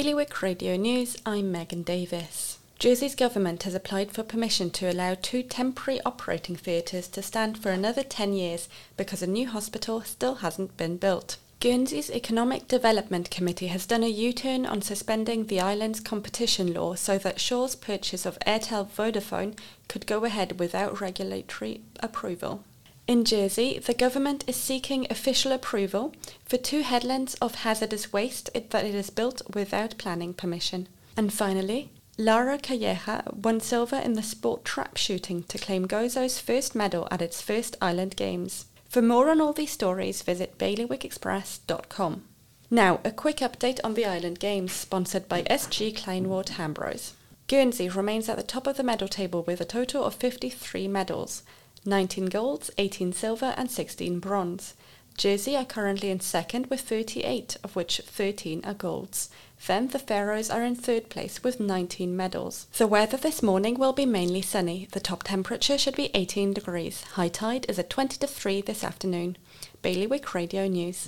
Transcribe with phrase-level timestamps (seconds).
[0.00, 2.60] Bailiwick Radio News, I'm Megan Davis.
[2.78, 7.70] Jersey's government has applied for permission to allow two temporary operating theatres to stand for
[7.72, 11.38] another 10 years because a new hospital still hasn't been built.
[11.58, 16.94] Guernsey's Economic Development Committee has done a U turn on suspending the island's competition law
[16.94, 19.58] so that Sure's purchase of Airtel Vodafone
[19.88, 22.62] could go ahead without regulatory approval.
[23.08, 26.14] In Jersey, the government is seeking official approval
[26.44, 30.88] for two headlands of hazardous waste that it has built without planning permission.
[31.16, 36.74] And finally, Lara Calleja won silver in the sport trap shooting to claim Gozo's first
[36.74, 38.66] medal at its first Island Games.
[38.90, 42.24] For more on all these stories, visit bailiwickexpress.com.
[42.70, 47.12] Now, a quick update on the Island Games, sponsored by SG Kleinwort Hambros.
[47.46, 51.42] Guernsey remains at the top of the medal table with a total of 53 medals.
[51.84, 54.74] 19 golds, 18 silver, and 16 bronze.
[55.16, 59.30] Jersey are currently in second with 38, of which 13 are golds.
[59.66, 62.66] Then the Faroes are in third place with 19 medals.
[62.76, 64.86] The weather this morning will be mainly sunny.
[64.92, 67.02] The top temperature should be 18 degrees.
[67.02, 69.36] High tide is at 20 to 3 this afternoon.
[69.82, 71.06] Bailiwick Radio News.